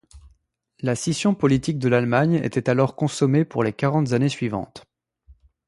[0.79, 4.83] La scission politique de l'Allemagne était alors consommée pour les quarante années suivantes.